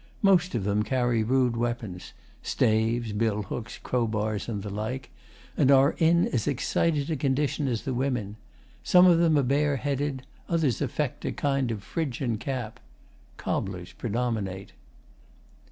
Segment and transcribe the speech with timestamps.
[0.23, 5.11] Most of them carry rude weapons staves, bill hooks, crow bars, and the like
[5.55, 8.35] and are in as excited a condition as the women.
[8.83, 12.79] Some of them are bare headed, others affect a kind of Phrygian cap.
[13.37, 14.71] Cobblers predominate.